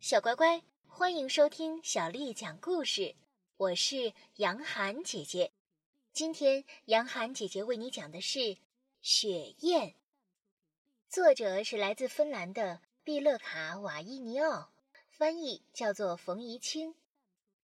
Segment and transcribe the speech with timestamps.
[0.00, 3.16] 小乖乖，欢迎收听小丽讲故事。
[3.56, 5.50] 我是杨涵姐姐。
[6.12, 8.38] 今天杨涵姐姐为你讲的是
[9.02, 9.88] 《雪雁》，
[11.08, 14.70] 作者是来自芬兰的毕勒卡·瓦伊尼奥，
[15.10, 16.94] 翻译叫做冯怡清，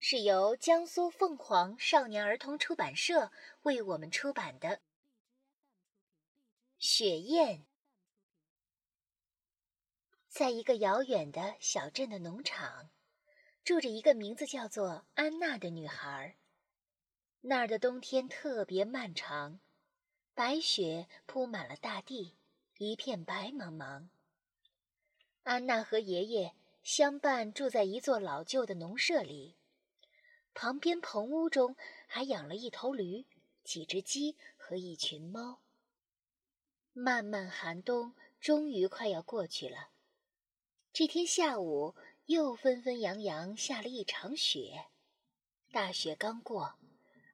[0.00, 3.30] 是由江苏凤凰少年儿童出版社
[3.62, 4.68] 为我们出版的
[6.80, 7.58] 《雪雁》。
[10.34, 12.90] 在一个遥远的小镇的农场，
[13.62, 16.34] 住着一个名字叫做安娜的女孩。
[17.42, 19.60] 那儿的冬天特别漫长，
[20.34, 22.34] 白雪铺满了大地，
[22.78, 24.08] 一片白茫茫。
[25.44, 29.54] 安娜和爷爷相伴住在一座老旧的农舍里，
[30.52, 31.76] 旁边棚屋中
[32.08, 33.24] 还养了一头驴、
[33.62, 35.60] 几只鸡和一群猫。
[36.92, 39.90] 漫漫寒冬终于快要过去了。
[40.94, 41.92] 这天下午，
[42.26, 44.86] 又纷纷扬扬下了一场雪。
[45.72, 46.78] 大雪刚过，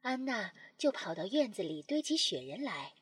[0.01, 2.95] 安娜就跑到院子里堆起雪人来。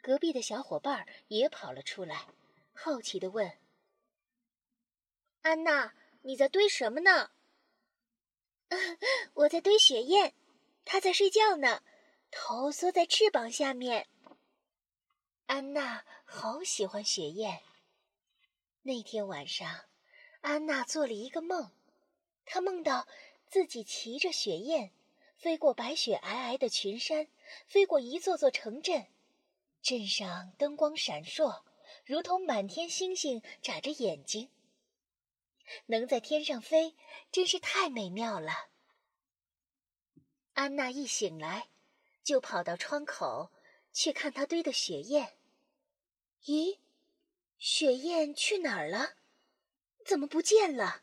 [0.00, 2.26] 隔壁的小伙伴也跑了出来，
[2.72, 3.58] 好奇地问
[5.44, 7.32] ：“安娜，你在堆什么呢
[9.34, 10.32] ？”“我在堆雪雁，
[10.86, 11.82] 它在睡觉呢，
[12.30, 14.08] 头缩在翅膀下面。”
[15.44, 17.60] 安娜好喜欢雪雁。
[18.86, 19.86] 那天晚上，
[20.42, 21.72] 安娜做了一个梦，
[22.44, 23.08] 她梦到
[23.48, 24.92] 自己骑着雪雁，
[25.36, 27.26] 飞过白雪皑皑的群山，
[27.66, 29.08] 飞过一座座城镇，
[29.82, 31.64] 镇上灯光闪烁，
[32.04, 34.50] 如同满天星星眨着眼睛。
[35.86, 36.94] 能在天上飞，
[37.32, 38.68] 真是太美妙了。
[40.52, 41.70] 安娜一醒来，
[42.22, 43.50] 就跑到窗口
[43.92, 45.36] 去看她堆的雪雁。
[46.44, 46.78] 咦？
[47.58, 49.14] 雪雁去哪儿了？
[50.04, 51.02] 怎么不见了？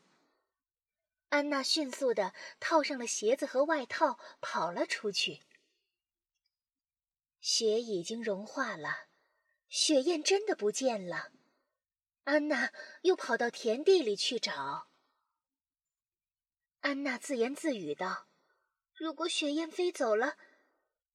[1.30, 5.42] 安娜迅速的套上了鞋子和外套，跑了出去。
[7.40, 9.08] 雪已经融化了，
[9.68, 11.32] 雪雁真的不见了。
[12.22, 12.72] 安娜
[13.02, 14.88] 又跑到田地里去找。
[16.80, 18.28] 安娜自言自语道
[18.94, 20.38] ：“如果雪雁飞走了，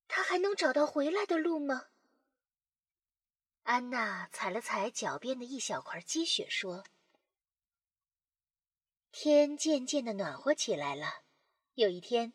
[0.08, 1.88] 她还能找到回来的路吗？”
[3.70, 6.84] 安娜踩了踩脚边的一小块积雪，说
[9.14, 11.22] ：“天渐渐的暖和起来了。
[11.76, 12.34] 有一天，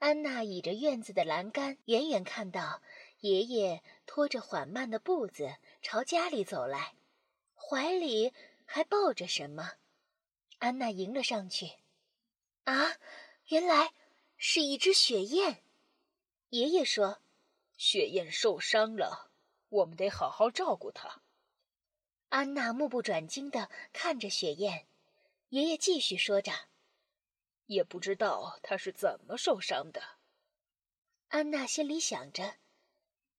[0.00, 2.82] 安娜倚着院子的栏杆，远远看到
[3.20, 6.96] 爷爷拖着缓慢的步子朝家里走来，
[7.54, 8.32] 怀里
[8.64, 9.74] 还抱着什么。
[10.58, 11.70] 安娜迎了上去，
[12.64, 12.96] 啊，
[13.46, 13.94] 原来
[14.36, 15.62] 是一只雪雁。
[16.48, 17.20] 爷爷说
[17.78, 19.30] ：‘雪雁受伤了。’”
[19.74, 21.22] 我们得好好照顾它。
[22.28, 24.86] 安娜目不转睛地看着雪雁，
[25.48, 26.52] 爷爷继续说着
[27.66, 30.00] ：“也不知道他是怎么受伤的。”
[31.28, 32.56] 安娜心里想着：“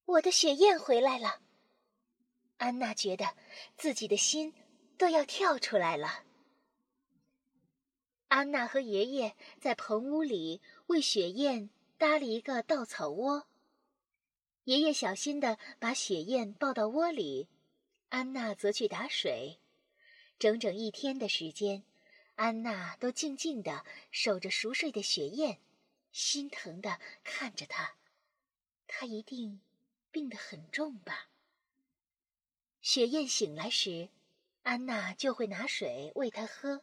[0.06, 1.42] 我的雪雁回来了。”
[2.58, 3.36] 安娜觉得
[3.78, 4.54] 自己的心
[4.98, 6.24] 都要跳出来了。
[8.28, 13.48] 安娜和爷爷在棚屋里为雪雁搭了一个稻草窝。
[14.66, 17.48] 爷爷小心地把雪雁抱到窝里，
[18.10, 19.60] 安娜则去打水。
[20.40, 21.84] 整整一天的时间，
[22.34, 25.60] 安娜都静静地守着熟睡的雪雁，
[26.12, 27.96] 心疼地看着它。
[28.88, 29.62] 它一定
[30.10, 31.30] 病得很重吧？
[32.82, 34.10] 雪雁醒来时，
[34.64, 36.82] 安娜就会拿水喂它喝。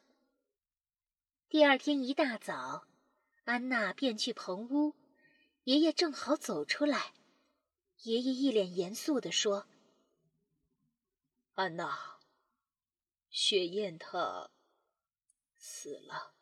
[1.49, 2.87] 第二天一大早，
[3.45, 4.95] 安娜便去棚屋，
[5.65, 7.13] 爷爷正好走出来。
[8.03, 9.69] 爷爷一脸严肃地说
[11.55, 12.19] ：“安娜，
[13.31, 14.51] 雪雁她
[15.57, 16.35] 死了。”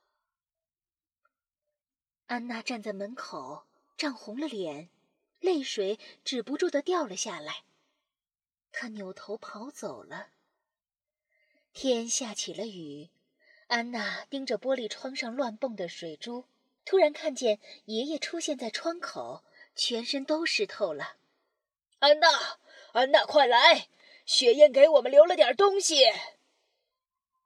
[2.28, 3.66] 安娜站在门口，
[3.98, 4.88] 涨红了脸，
[5.38, 7.64] 泪水止不住的掉了下来。
[8.72, 10.30] 她扭头跑走了。
[11.74, 13.10] 天下起了雨，
[13.66, 16.46] 安娜盯着玻璃窗上乱蹦的水珠，
[16.86, 19.44] 突然看见爷爷出现在窗口，
[19.76, 21.18] 全身都湿透了。
[22.00, 22.28] 安娜，
[22.92, 23.88] 安娜，快来！
[24.24, 25.96] 雪雁给我们留了点东西。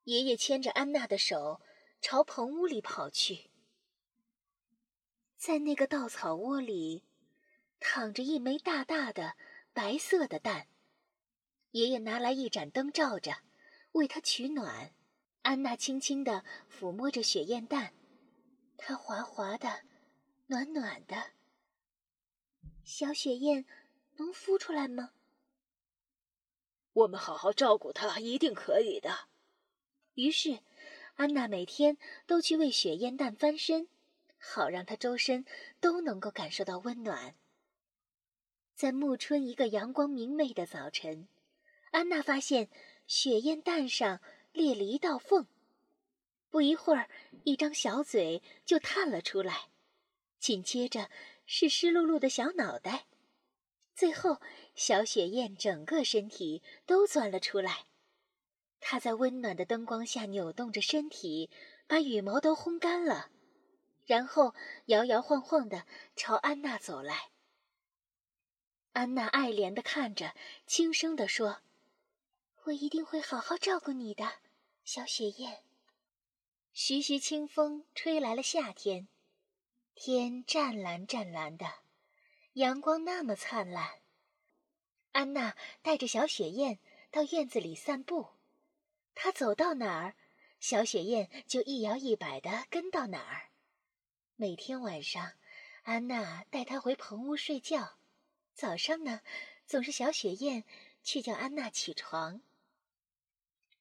[0.05, 1.61] 爷爷牵着安娜的手，
[2.01, 3.51] 朝棚屋里跑去。
[5.37, 7.03] 在那个稻草窝里，
[7.81, 9.35] 躺着一枚大大的
[9.73, 10.69] 白色的蛋。
[11.73, 13.39] 爷爷拿来一盏灯照着，
[13.93, 14.95] 为它取暖。
[15.43, 17.93] 安娜轻轻地抚摸着雪雁蛋，
[18.77, 19.83] 它滑滑的，
[20.47, 21.33] 暖暖的。
[22.85, 23.67] 小雪雁。
[24.16, 25.12] 能孵出来吗？
[26.93, 29.28] 我们好好照顾它，一定可以的。
[30.14, 30.61] 于是，
[31.14, 33.88] 安娜每天都去为雪燕蛋翻身，
[34.38, 35.44] 好让它周身
[35.81, 37.34] 都能够感受到温暖。
[38.75, 41.28] 在暮春一个阳光明媚的早晨，
[41.90, 42.69] 安娜发现
[43.06, 44.20] 雪燕蛋上
[44.52, 45.46] 裂了一道缝，
[46.50, 47.08] 不一会儿，
[47.43, 49.69] 一张小嘴就探了出来，
[50.38, 51.10] 紧接着
[51.46, 53.06] 是湿漉漉的小脑袋，
[53.94, 54.41] 最后
[54.75, 57.87] 小雪燕整个身体都钻了出来。
[58.81, 61.49] 它在温暖的灯光下扭动着身体，
[61.87, 63.31] 把羽毛都烘干了，
[64.05, 64.55] 然后
[64.87, 67.31] 摇摇晃晃地朝安娜走来。
[68.93, 70.35] 安娜爱怜的看着，
[70.67, 71.62] 轻声地说
[72.64, 74.35] ：“我一定会好好照顾你的，
[74.85, 75.62] 小雪燕。”
[76.73, 79.08] 徐徐清风吹来了夏天，
[79.94, 81.83] 天湛蓝湛蓝的，
[82.55, 84.01] 阳光那么灿烂。
[85.11, 86.79] 安娜带着小雪燕
[87.11, 88.29] 到院子里散步，
[89.12, 90.15] 她走到哪儿，
[90.61, 93.51] 小雪燕就一摇一摆的跟到哪儿。
[94.37, 95.33] 每天晚上，
[95.83, 97.97] 安娜带她回棚屋睡觉。
[98.55, 99.23] 早上呢，
[99.67, 100.62] 总是小雪燕
[101.03, 102.41] 去叫安娜起床。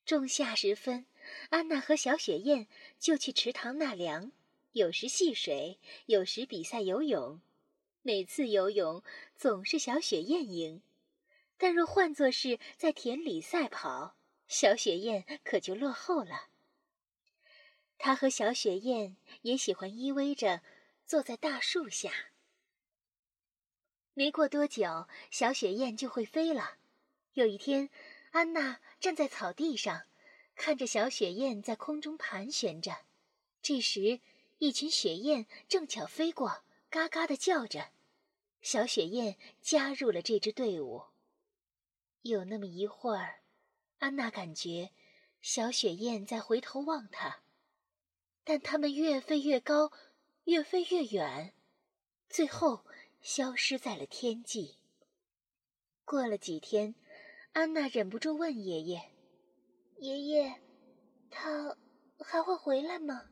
[0.04, 1.06] 仲夏时分，
[1.52, 2.68] 安娜和小雪燕
[3.00, 4.32] 就去池塘纳凉，
[4.72, 7.40] 有时戏水，有时比赛游泳。
[8.06, 9.02] 每次游泳
[9.38, 10.82] 总是小雪燕赢，
[11.58, 14.16] 但若换作是在田里赛跑，
[14.50, 16.50] 小雪燕可就落后了。
[17.98, 20.62] 他和小雪燕也喜欢依偎着
[21.06, 22.12] 坐在大树下。
[24.14, 26.78] 没过多久，小雪燕就会飞了。
[27.36, 27.90] 有一天，
[28.32, 30.04] 安娜站在草地上，
[30.56, 33.06] 看着小雪燕在空中盘旋着。
[33.62, 34.20] 这时，
[34.58, 36.64] 一群雪燕正巧飞过，
[36.94, 37.90] 嘎嘎的叫着。
[38.62, 41.02] 小雪燕加入了这支队伍。
[42.22, 43.42] 有那么一会儿，
[43.98, 44.92] 安娜感觉
[45.42, 47.42] 小雪燕在回头望她，
[48.44, 49.92] 但它们越飞越高，
[50.44, 51.56] 越飞越远，
[52.30, 52.86] 最后。
[53.22, 54.78] 消失在了天际。
[56.04, 56.94] 过了几天，
[57.54, 59.14] 安娜忍不住问爷爷
[60.00, 60.62] ：“爷爷，
[61.32, 61.78] 他
[62.20, 63.30] 还会回来吗？”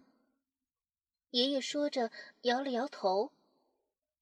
[1.32, 2.10] 爷爷说着，
[2.44, 3.34] 摇了摇头：“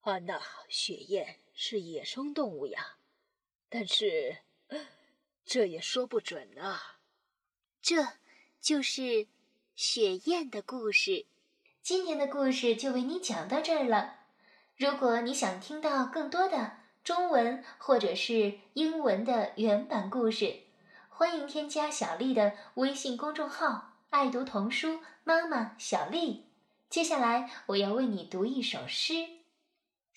[0.01, 2.95] 安娜，雪燕是野生动物呀，
[3.67, 4.37] 但是
[5.45, 6.99] 这也说不准啊。”
[7.81, 8.07] 这
[8.61, 9.27] 就是
[9.75, 11.25] 雪燕的故事。
[11.81, 14.15] 今天的故事就为你讲到这儿了。
[14.75, 20.61] 如果你想听到更多的中文或者是英文的原版故事，
[21.09, 26.45] 欢迎添加小丽的微信公众号“爱读童书妈妈小丽”。
[26.89, 29.13] 接下来我要为你读一首诗，《